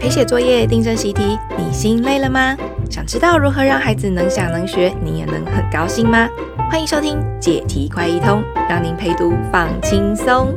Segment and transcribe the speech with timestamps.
[0.00, 2.56] 陪写作业、订正习题，你心累了吗？
[2.90, 6.28] 想知道如何让孩子能想能学，你也能很高兴吗？
[6.70, 10.54] 欢迎收听解题快易通，让您陪读放轻松。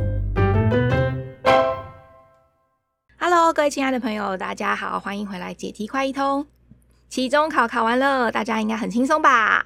[3.18, 6.46] Hello，各位亲爱的朋友，大家好，欢迎回来解题快易通。
[7.08, 9.62] 期中考考完了，大家应该很轻松吧？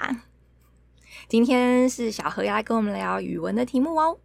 [1.29, 4.18] 今天是小何要来跟我们聊语文的题目哦。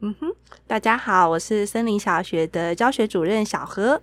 [0.00, 0.32] 嗯哼，
[0.66, 4.02] 大家好，我是森林小学的教学主任小何。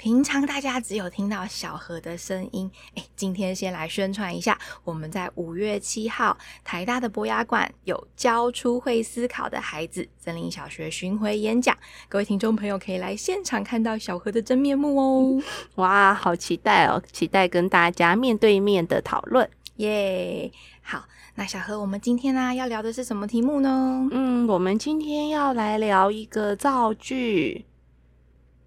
[0.00, 11.76] 平常大家只有听到小何的声音，哎，今天先来宣传一下，我们在五月七号台大的博雅馆有教出会思考的孩子森林小学巡回演讲，
[12.08, 15.42] 各位听众朋友可以来现场看到小何的真面目哦！
[15.76, 20.50] 哇，好期待哦，期待跟大家面对面的讨论，耶！
[20.80, 21.04] 好。
[21.34, 24.08] 那小何，我们今天呢、啊、要聊的是什么题目呢？
[24.10, 27.66] 嗯，我们今天要来聊一个造句。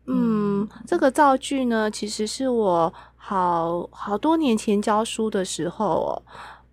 [0.06, 6.22] 嗯，这个造句呢，其实是我好好多年前教书的时候哦，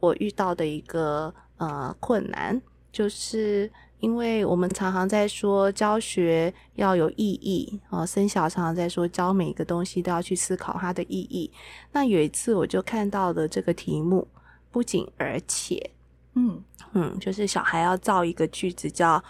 [0.00, 11.50] 我遇到的一个呃困难，就是因为我们常常在说教学要有意义哦，森小常常在说教每一个东西都要去思考它的意义。
[11.92, 14.26] 那有一次我就看到了这个题目。
[14.72, 15.90] 不仅而且，
[16.34, 16.62] 嗯
[16.92, 19.20] 嗯，就是小孩要造一个句子，叫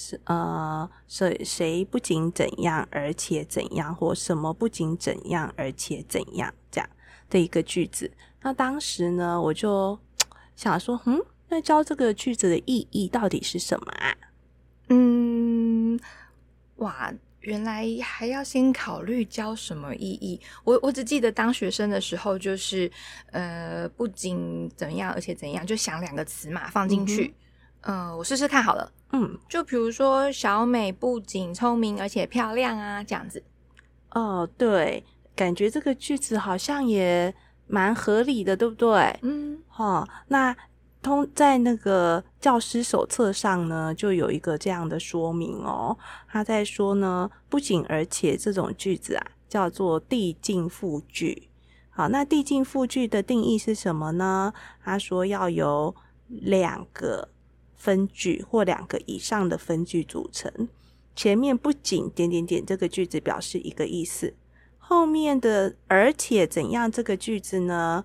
[0.00, 6.88] 是呃，谁谁不仅怎样，而且怎样，或什么不仅怎样，而且怎样，这样
[7.28, 8.08] 的一个句子。
[8.42, 9.98] 那当时呢，我就
[10.54, 14.14] 想说，嗯，那教这个句子的意义到底是什么啊？
[14.90, 15.98] 嗯，
[16.76, 17.12] 哇。
[17.40, 20.40] 原来还要先考虑教什么意义？
[20.64, 22.90] 我我只记得当学生的时候，就是
[23.30, 27.34] 呃，不仅怎样，而且怎样，就想两个词嘛，放进去。
[27.82, 28.92] 嗯、呃，我试试看好了。
[29.12, 33.42] 嗯，就比如说小美不仅聪明，而且漂亮啊，这样子。
[34.10, 37.34] 哦，对，感觉这个句子好像也
[37.66, 39.18] 蛮合理的，对不对？
[39.22, 40.56] 嗯，好、哦，那。
[41.00, 45.96] 通在那个教师手册上呢，就有一个这样的说明哦。
[46.26, 51.50] 他在说呢，不仅而且这种句子啊，叫做递进复句。
[51.90, 54.52] 好，那递进复句的定义是什么呢？
[54.82, 55.94] 他说要有
[56.26, 57.28] 两个
[57.78, 60.68] 分句或两个以上的分句组成。
[61.16, 64.34] 前面不仅点点点这个句子表示一个意思，
[64.76, 68.04] 后面的而且怎样这个句子呢？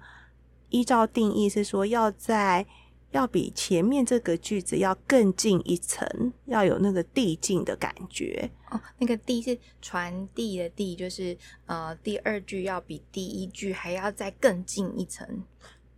[0.69, 2.65] 依照定义是说要在。
[3.11, 8.81] 要比前面这个句子要更进一层，要有那个递进的感觉哦。
[8.97, 15.43] 那个递是传递的递，就是呃，第二句要比第一句还要再更进一层。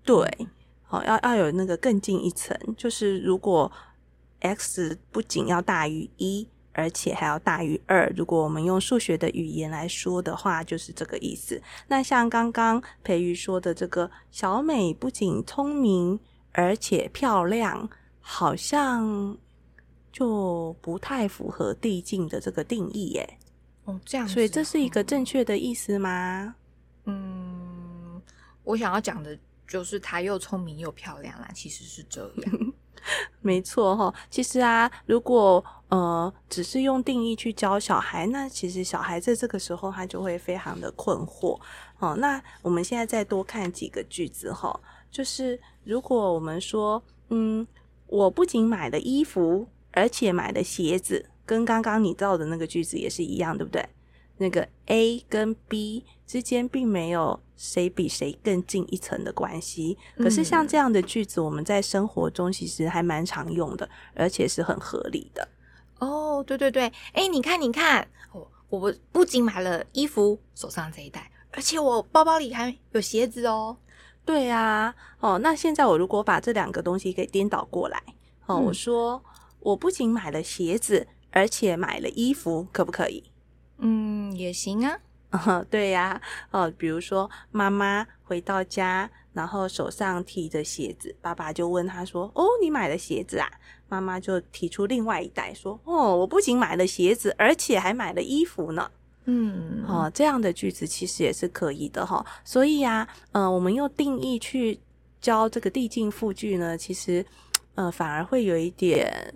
[0.03, 0.29] 对，
[0.85, 3.71] 好，要要有那个更进一层，就是如果
[4.39, 8.11] x 不仅要大于一，而且还要大于二。
[8.15, 11.61] 如果我们用数学的语言来说的话，就是这个意思。
[11.87, 16.19] 那像刚刚培瑜说的这个小美不仅聪明。
[16.57, 17.89] 而且漂亮，
[18.21, 19.37] 好像
[20.09, 23.37] 就不太符合递进的这个定义耶。
[23.83, 26.55] 哦，这样，所以这是一个正确的意思吗？
[27.03, 28.21] 嗯，
[28.63, 32.73] 我想要讲的就是她又聪明又漂亮啦，其实是这样。
[33.41, 41.59] 没错哈，其实啊，如果呃只是用定义去教小孩，那其实小孩在这个时候他就会非常的困惑。
[41.99, 44.79] 哦，那我们现在再多看几个句子哈。
[45.11, 47.65] 就是如果我们说，嗯，
[48.07, 53.87] 我不仅买了衣服，而且买了鞋子，跟刚刚你造的那个句子也是一样，对不对？
[54.37, 59.97] 那个 A 跟 B 之间并没有谁比谁更近一层的关系。
[60.17, 65.47] 可是像这样的句子，我们在生活中其实还蛮常用的，而且是很合理的。
[65.99, 73.77] 哦，对对对，哎，你看你看，我我不仅买了衣服，手上这一袋，而且我包包里还有鞋子哦。
[74.25, 78.01] 对啊，哦，那现在我如果把这两个东西给颠倒过来，
[78.47, 79.23] 哦，嗯、我说
[79.59, 83.23] 我不仅买了鞋子，而且买了衣服，可不可以？
[83.77, 84.97] 嗯，也行啊。
[85.31, 86.21] 哦、 对呀，
[86.51, 93.49] 哦，比如说妈妈回到家，然后手上提着鞋子，爸爸就问他说：“哦，你买了鞋子啊？”
[93.89, 98.89] 妈妈就提出另外一袋说：“哦，我不仅买了鞋子，而且还买了衣服呢。”
[99.25, 102.25] 嗯，哦，这样的句子其实也是可以的哈。
[102.43, 104.79] 所以呀，呃，我们用定义去
[105.19, 107.25] 教这个递进复句呢，其实
[107.73, 109.33] 呃反而会有一点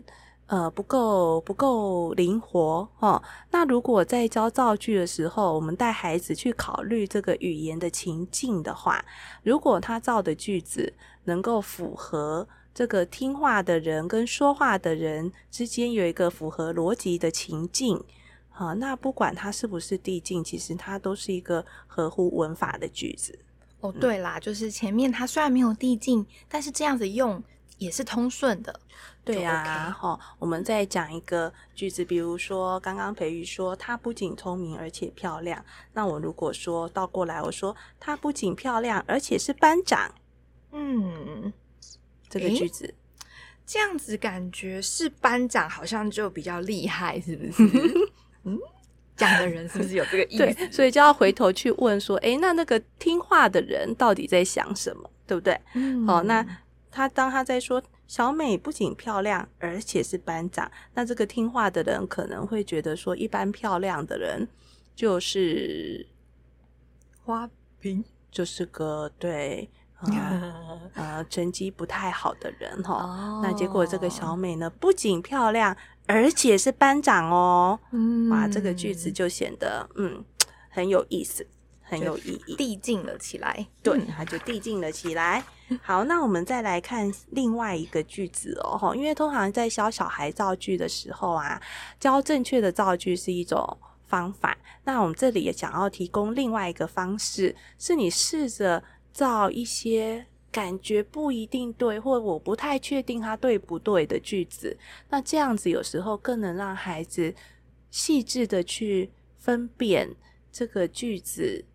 [0.49, 3.21] 呃不够不够灵活哦。
[3.51, 9.05] 那如果在教造句的时候，我们带孩子去考虑这个语言的情境的话，
[9.43, 10.91] 如果他造的句子
[11.23, 18.03] 能够符合这个听话的人跟说话的人之间有一个符合逻辑的情境。
[18.59, 23.39] 啊，那不管它是不是递进，其实它都是一个合乎文法的句子。
[23.79, 27.41] 哦，对啦，嗯、就是前面它虽然没有递进，但是这样子用
[27.79, 28.79] 也是通顺的。
[29.25, 40.13] 对呀，好，我们再讲一个句子，比如说刚刚培育说她不仅聪明而且漂亮，那我如果说倒过来，我说她不仅漂亮，而且是班长。
[40.71, 41.51] 嗯，
[42.29, 42.93] 这个句子。
[43.65, 47.63] 这样子感觉是班长，好像就比较厉害，是不是？
[48.45, 48.57] 嗯，
[49.15, 50.37] 讲的人是不是有这个意思？
[50.39, 55.59] 对，所以就要回头去问说，诶，那那个听话的人到底在想什么，对不对？
[55.75, 56.43] 嗯，好，那
[56.91, 64.47] 他当他在说小美不仅漂亮，而且是班长，那这个听话的人可能会觉得说，一般漂亮的人
[64.95, 66.07] 就是
[67.23, 67.49] 花
[67.79, 69.69] 瓶，就是个对。
[70.01, 75.75] 呃， 呃，成绩不太好的人哈，哦、那结果这个小美呢，不仅漂亮，
[76.07, 77.77] 而且是班长哦。
[77.91, 80.23] 嗯，哇，这个句子就显得嗯
[80.69, 81.45] 很有意思，
[81.89, 83.67] 很有意义，递进了起来。
[83.81, 85.43] 对，它就递进了起来。
[85.81, 91.61] 好，那我们再来看另外一个句子哦，因为通常在教小孩造句的时候啊，
[91.99, 93.77] 教正确的造句是一种
[94.07, 94.57] 方法。
[94.83, 98.83] 那我们这里也想要提供另外一个方式，是你试着。
[99.11, 104.77] 造一些感觉不一定对，或我不太确定它对不对的句子，
[105.09, 107.33] 那这样子有时候更能让孩子
[107.89, 110.15] 细致的去分辨
[110.51, 111.65] 这个句子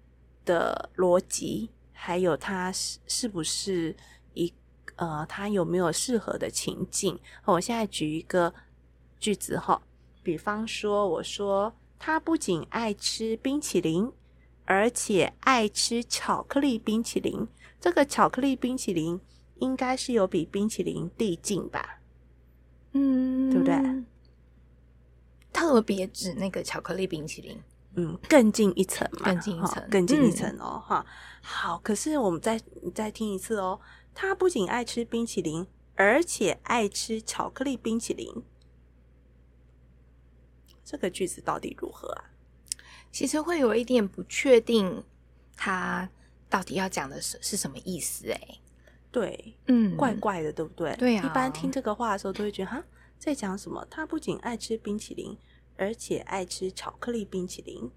[0.44, 3.96] 的逻辑，还有它是是不是
[4.34, 4.52] 一
[4.96, 7.18] 呃，它有没有适合的情境。
[7.44, 8.52] 我现在举一个
[9.18, 9.82] 句子哈，
[10.22, 14.12] 比方说我说他不仅爱吃冰淇淋。
[14.66, 17.46] 而且爱吃巧克力冰淇淋，
[17.78, 19.20] 这个巧克力冰淇淋
[19.56, 22.00] 应该是有比冰淇淋递进吧？
[22.92, 23.76] 嗯，对不对？
[25.52, 27.60] 特别指那个巧克力冰淇淋，
[27.96, 31.12] 嗯，更进一层嘛，更进一层，更进一层哦，哈、嗯。
[31.42, 32.60] 好，可是我们再
[32.94, 33.80] 再听一次哦。
[34.14, 38.44] 他不仅爱吃冰淇淋，而且爱吃巧克力冰淇淋。
[40.84, 42.30] 这个句子到底如何啊？
[43.10, 45.04] 其实会有一点不确定，
[45.56, 46.08] 他
[46.48, 48.30] 到底要讲的是是什么意思？
[48.30, 48.58] 哎，
[49.10, 50.94] 对，嗯，怪怪的，对不对？
[50.96, 51.24] 对啊。
[51.24, 52.82] 一般听这个话的时候，都会觉得哈，
[53.18, 53.86] 在讲什么？
[53.90, 55.36] 他不仅爱吃冰淇淋，
[55.76, 57.90] 而且爱吃巧克力冰淇淋。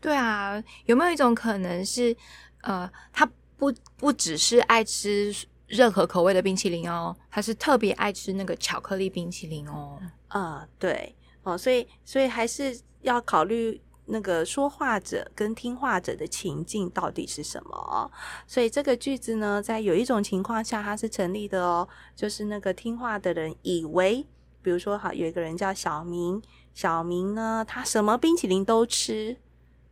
[0.00, 2.16] 对啊，有没有一种可能是，
[2.62, 3.24] 呃，他
[3.56, 5.34] 不不只是爱吃
[5.66, 9.98] 任何口味的冰淇淋哦，他是特别爱吃那个巧克力冰淇淋哦。
[10.28, 13.80] 啊、呃，对，哦，所以所以还是要考虑。
[14.06, 18.10] 那个说话者跟听话者的情境到底是什么？
[18.46, 24.26] 所以这个句子呢，在有一种情况下它是成立的哦，就是那个听话的人以为，
[24.60, 26.42] 比如说，哈，有一个人叫小明，
[26.74, 29.38] 小明呢，他什么冰淇淋都吃。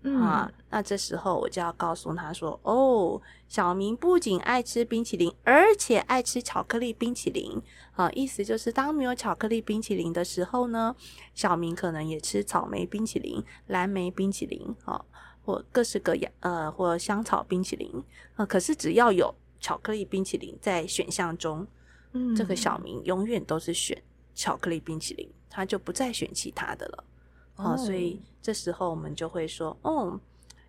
[0.04, 7.62] 嗯、啊，那这时候我就要告诉他说：“哦，小明不仅爱吃冰淇淋，而且爱吃巧克力冰淇淋。
[7.92, 10.96] 啊，意思就是当没有巧克力冰淇淋的时候呢，
[11.34, 15.00] 小明可能也吃草莓冰淇淋、蓝莓冰淇淋，啊，
[15.44, 18.02] 或各式各样，呃，或香草冰淇淋。
[18.34, 21.64] 啊，可是只要有巧克力冰淇淋在选项中，
[22.10, 24.02] 嗯，这个小明永远都是选
[24.34, 27.04] 巧克力冰淇淋，他就不再选其他的了。”
[27.56, 30.18] 哦，所以这时候我们就会说，哦，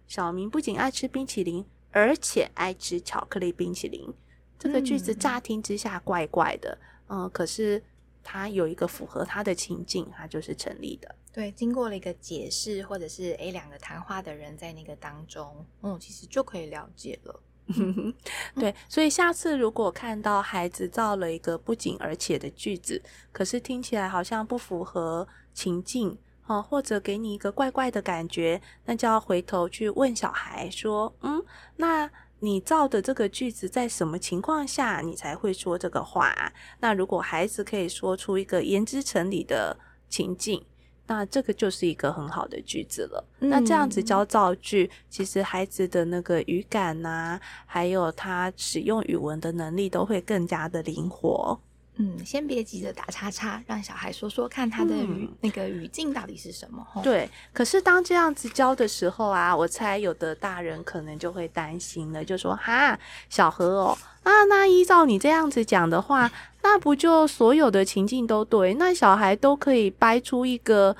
[0.07, 4.13] 小明不仅爱吃冰淇淋，而且爱吃巧克力冰淇淋。
[4.59, 7.81] 这个句子乍听之下怪怪的，嗯，可是
[8.23, 11.15] 它有一个符合他的情境，它就是成立的。
[11.31, 17.41] 对，经过了一个解释，或者是诶两个谈话的人在那个当中，嗯，其实就可以了解了。
[18.55, 23.01] 对，所以下次如果看到孩子造了一个不仅而且的句子，
[23.31, 26.17] 可是听起来好像不符合情境。
[26.45, 31.41] 哦，或者给你一个怪怪的感觉，那就要回头去问小孩说：“嗯，
[31.77, 36.35] 那你造的这个句子在什么情况下你才会说这个话？”
[36.81, 39.79] 那如果孩子可以说出一个言之成理的
[40.09, 40.61] 情境，
[41.05, 43.23] 那这个就是一个很好的句子了。
[43.39, 51.59] 嗯、那这样子教造句，其实孩子的那个语感呐、啊，还有他使用语文的能力都会更加的灵活。
[51.97, 56.83] 嗯，先别急着打叉叉，让小孩说说看他的语、嗯、那个语境到底是什么。
[57.03, 62.97] 对，可是当这样子教的时候啊，我猜有的大人可能就会担心了，就说：“哈，
[63.29, 66.31] 小何哦，啊，那依照你这样子讲的话，
[66.63, 68.73] 那不就所有的情境都对？
[68.73, 70.97] 那小孩都可以掰出一个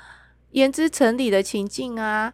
[0.52, 2.32] 言之成理的情境啊？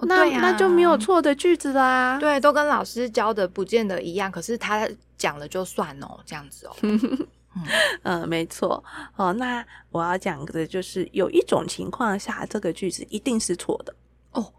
[0.00, 2.18] 那、那就没有错的句子啦。
[2.20, 4.86] 对，都跟老师教的不见得一样，可是他
[5.16, 6.76] 讲了就算哦，这样子哦。
[7.56, 7.64] ”嗯，
[8.20, 8.84] 呃，没错。
[9.16, 13.94] 哦，那我要讲的就是有一种情况下，这个句子一定是错的
[14.32, 14.52] 哦，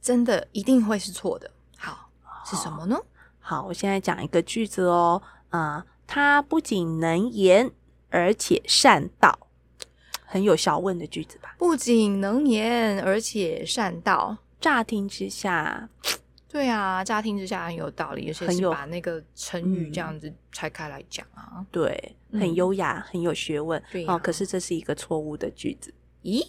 [0.00, 1.50] 真的一定会是错的。
[1.76, 2.10] 好，
[2.44, 2.96] 是什么呢？
[3.40, 5.20] 好，我现在讲一个句子哦。
[5.48, 7.70] 啊、呃，他不仅能言，
[8.10, 9.48] 而且善道，
[10.26, 11.54] 很有小问的句子吧？
[11.58, 14.36] 不仅能言，而且善道。
[14.60, 15.90] 乍听之下，
[16.54, 23.82] 对啊，乍听之下很有道理，而且是把那个成语这样子拆开来讲啊，嗯、对，很优雅，嗯、很有学问。
[24.06, 25.92] 哦，可是这是一个错误的句子。
[26.22, 26.46] 咦？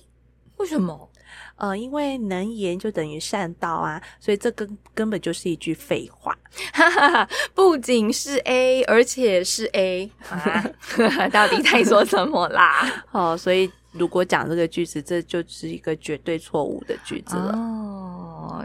[0.58, 1.10] 为什么？
[1.56, 6.38] 呃，因为能言就等于善道啊，所以这根根本就是一句废话。
[6.72, 10.64] 哈哈哈，不仅是 A，而且是 A 啊！
[11.34, 12.88] 到底在说什么啦？
[13.12, 17.52] 哦，所以如果讲这个句子，这就是一个绝对错误的句子了。
[17.58, 18.64] 哦，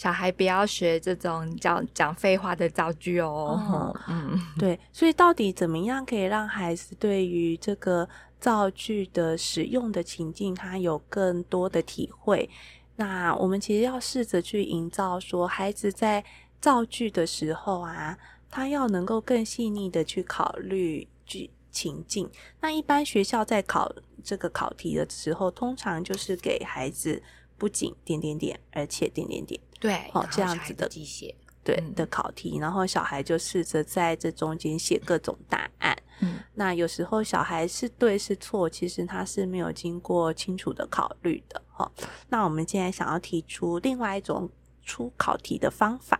[0.00, 3.60] 小孩不要学这种讲讲废话的造句哦。
[3.70, 8.08] 哦嗯，对，所以到底怎么样可以让孩子对于这个
[8.40, 12.48] 造句的使用的情境，他有更多的体会。
[12.96, 16.24] 那我们其实要试着去营造，说孩子在
[16.62, 18.16] 造句的时候啊，
[18.50, 22.30] 他要能够更细腻的去考虑句情境。
[22.62, 27.22] 那一般学校在考这个考题的时候，通常就是给孩子
[27.58, 31.34] 不仅点点点，而且点点点，对，哦，这样子的机械。
[31.62, 35.94] 对的考题，然后小孩就试着在这中间写各种答案。
[36.20, 41.62] 嗯，那有时候小孩是对是错，其实他是没有经过清楚的考虑的。
[41.68, 41.92] 哈，
[42.30, 44.50] 那我们现在想要提出另外一种
[44.82, 46.18] 出考题的方法。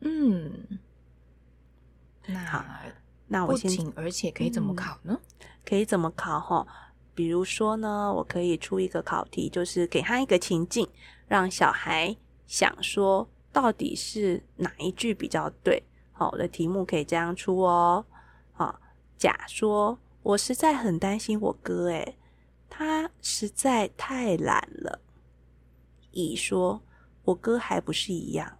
[0.00, 0.78] 嗯，
[2.26, 2.64] 那好，
[3.26, 5.20] 那我先，而且可以怎么考呢？
[5.38, 6.40] 嗯，可以怎么考？
[6.40, 6.66] 哈，
[7.14, 10.88] 比如说呢，我可以出一个考题，就是给他一个情境，
[11.26, 12.16] 让小孩
[12.48, 13.28] 想说。
[13.50, 15.82] 到底是哪一句比较对？
[16.12, 18.04] 好，我的题目可以这样出哦。
[18.52, 18.78] 好，
[19.16, 22.16] 甲说：“我实在很担心我哥，诶，
[22.68, 25.00] 他实在太懒了。”
[26.12, 26.82] 乙说
[27.24, 28.58] ：“我哥还不是一样。”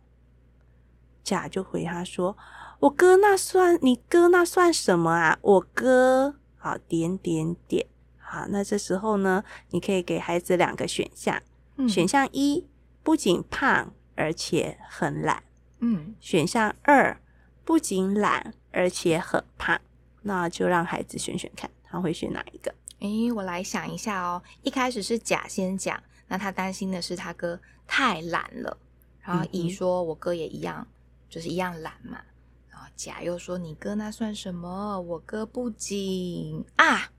[1.23, 2.37] 甲就回他说
[2.81, 5.39] ：“我哥那算你哥那算什么啊？
[5.43, 7.87] 我哥好点点点。
[8.19, 11.41] 好，那这时候呢，你可以给孩子两个选项。
[11.77, 12.67] 嗯、选项一
[13.03, 13.93] 不仅胖。
[14.21, 15.45] 而且很懒，
[15.79, 17.17] 嗯，选项二
[17.65, 19.81] 不仅懒，而且很胖，
[20.23, 22.75] 那就让孩子选选看，他会选哪一个？
[22.99, 24.43] 诶，我来想一下哦。
[24.63, 28.77] 一开始是甲先讲，那他担心的是他哥太懒了，
[29.21, 30.85] 然后乙说我哥也一样，
[31.29, 32.21] 就是一样懒嘛。
[32.69, 35.01] 然后甲又说你哥那算什么？
[35.01, 37.13] 我哥不仅啊，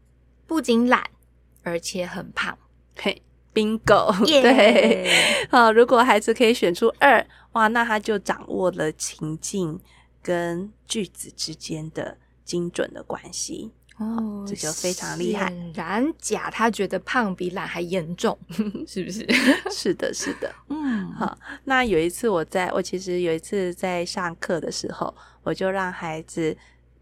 [0.46, 1.10] 不仅懒，
[1.64, 2.60] 而且很胖，
[2.98, 3.22] 嘿。
[3.54, 5.12] Bingo，Yeah 对，
[5.50, 9.80] 好，如果孩子可以选出二，哇，那他就掌握了情境
[10.22, 15.48] 跟句子之间的精准的关系哦，这就非常厉害。
[15.50, 18.38] 显然，甲他觉得胖比懒还严重，
[18.88, 19.28] 是不是？
[19.72, 21.38] 是的，是的，嗯，好。
[21.66, 25.14] 那有一次我在我其实有一次在上课的时候，
[25.44, 26.56] 我就让孩子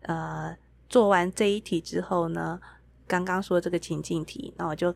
[0.04, 0.56] 呃
[0.90, 2.60] 做完这一题之后呢，
[3.06, 4.96] 刚刚说这个情境题，那我就。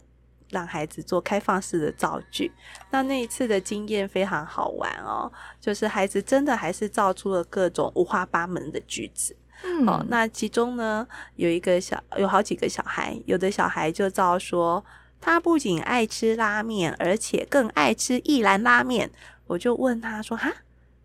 [0.51, 2.51] 让孩子做开放式的造句，
[2.91, 9.36] 那那一次的经验非常好玩哦，就是孩子真的还是造出了各种五花八门的句子。
[9.63, 14.84] 嗯，哦，那其中呢，有一个小，有好几个小孩，有的小孩就造说，
[15.20, 19.10] 他不仅爱吃拉面，而且更爱吃一兰拉面。
[19.48, 20.51] 我就问他说：“哈，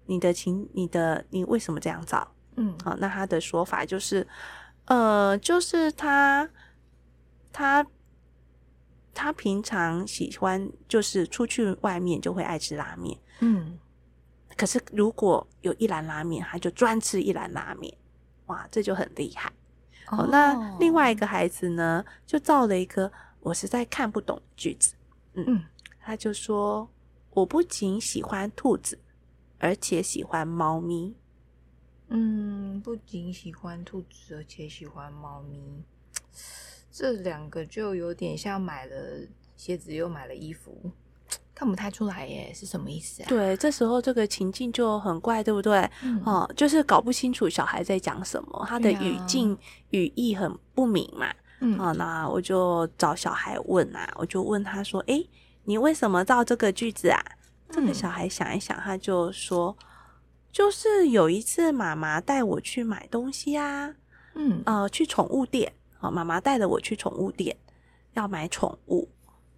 [0.06, 2.26] 你的情，你的，你为什么这样造？”
[2.56, 4.26] 嗯，好，那他的说法就是，
[4.86, 6.48] 呃，就是他，
[7.52, 7.86] 他。
[9.16, 13.78] 他平常喜欢就是出去外面就会爱吃拉面，嗯，
[14.56, 17.92] 可是如果有一兰拉面，他就专吃一兰拉面，
[18.46, 19.50] 哇，这就很厉害。
[20.08, 24.94] 哦，哦，那另外一个孩子呢，就造了一个我实在看不懂的句子，
[25.32, 25.64] 嗯，嗯，
[25.99, 26.88] 他就说，
[27.30, 28.99] 我不仅喜欢兔子，
[29.58, 31.16] 而且喜欢猫咪。
[32.08, 35.82] 嗯，不仅喜欢兔子，而且喜欢猫咪。
[36.98, 38.96] 这两个就有点像买了
[39.54, 40.90] 鞋子又买了衣服，
[41.54, 43.26] 看不太出来耶，是什么意思啊？
[43.28, 45.78] 对，这时候这个情境就很怪，对不对？
[46.02, 49.58] 嗯、哦，就是搞不清楚小孩在讲什么，他的语境、啊、
[49.90, 51.26] 语义很不明嘛。
[51.60, 55.28] 嗯，哦，那我就找小孩问啊，我就问他说：“诶，
[55.64, 57.22] 你为什么造这个句子啊？”
[57.70, 59.86] 这个小孩想一想，他就说：“嗯、
[60.50, 63.94] 就是有一次妈妈带我去买东西啊，
[64.34, 65.74] 嗯，呃，去宠物店。”
[66.06, 67.56] 好，妈妈带着我去宠物店，
[68.12, 69.08] 要买宠物。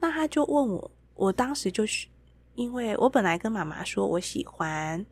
[0.01, 2.07] 那他就问我，我当时就是，
[2.55, 5.05] 因为我本来跟妈妈说我喜欢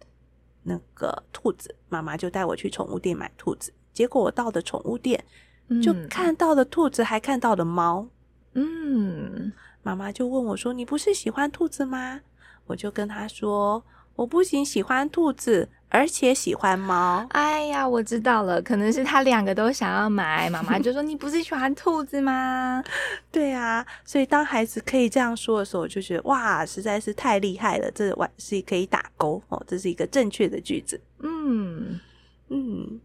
[0.63, 3.71] 那个兔子，妈妈就带我去宠物店买兔子。
[3.93, 5.23] 结果我到的宠物店，
[5.69, 8.09] 嗯、就看到了兔子，还看到了猫。
[8.55, 9.53] 嗯，
[9.83, 12.19] 妈妈就问我说：“你不是喜欢兔子吗？”
[12.65, 13.85] 我就跟她说
[14.17, 17.25] ：“我不仅喜欢兔子。”而且喜欢猫。
[17.31, 20.51] 哎呀，我知道了，可能是他两个都想要买。
[20.51, 22.83] 妈妈就说：“你不是喜欢兔子吗？”
[23.31, 31.01] 对啊，所以当孩子可以这样说的时候，我就觉得哇，实在是太厉害了，这完是可以打勾哦，这是一个正确的句子。
[31.21, 31.99] 嗯
[32.49, 33.01] 嗯，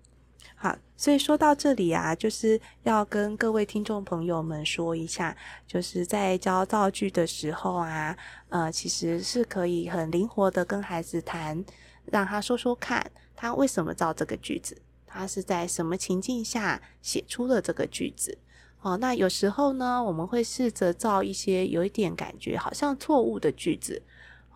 [0.64, 8.16] 好，所以说到这里啊，就是要跟各位听众朋友们说一下，就是在教造句的时候啊，
[8.50, 11.66] 呃，其实是可以很灵活的跟孩子谈。
[12.06, 13.04] 让他说说看，
[13.36, 14.80] 他为什么造这个句子？
[15.08, 18.38] 他是在什么情境下写出了这个句子？
[18.82, 24.04] 哦，那有时候呢，我们会试着造一些有一点感觉好像错误的句子。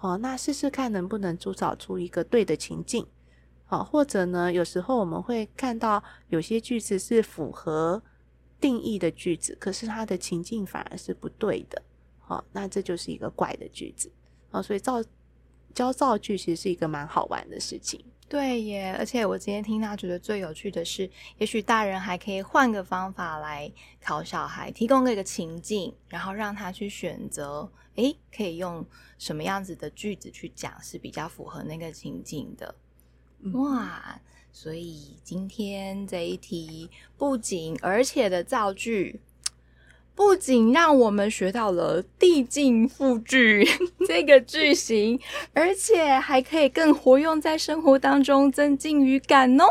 [0.02, 3.08] 哦，那试试看能不能组造出一个对的情境。
[3.70, 8.02] 哦，或者呢，有时候我们会看到有些句子是符合
[8.60, 11.82] 定义的句子，可是它的情境反而是不对的。
[12.28, 14.12] 哦，那这就是一个怪的句子。
[14.52, 15.04] 哦，所以造。
[15.74, 18.96] 教造句其实是一个蛮好玩的事情，对耶！
[18.98, 23.70] 而且我今天听他觉得最有趣的是，也许大人还可以换个方法来
[24.02, 28.86] 考小孩，提供一个情境，然后让他去选择，诶，可以用
[29.18, 32.74] 什么样子的句子去讲是比较符合那个情境的。
[33.54, 34.20] 哇！
[34.52, 39.20] 所以今天这一题不仅而且的造句。
[40.16, 43.68] 不仅让我们学到了递进复句
[44.08, 45.20] 这个句型，
[45.52, 49.66] 而且还可以更活用在生活当中，增进语感哦。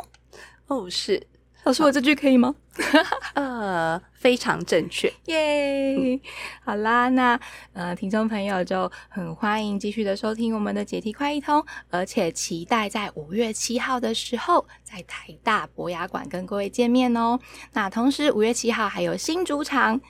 [0.66, 1.26] 哦，是，
[1.64, 2.54] 老师，我这句可以吗？
[3.32, 6.20] 呃，非常正确， 耶！
[6.62, 7.40] 好啦，那
[7.72, 17.40] 呃，听众朋友就很欢迎继续的收听我们的解题快一通，而且期待在五月七号的时候，在台大博雅馆跟各位见面哦。
[17.72, 20.00] 那同时，五月七号还有新主场。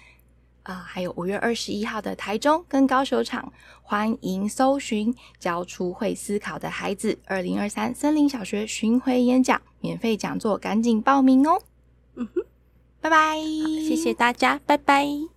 [0.65, 11.61] 啊、呃，还有五月二十一号的台中跟高雄场，欢迎搜寻教出会思考的孩子二零二三森林小学巡回演讲免费讲座，赶紧报名哦！
[12.15, 12.43] 嗯哼，
[13.03, 13.39] 拜拜，
[13.87, 15.34] 谢谢大家，拜拜。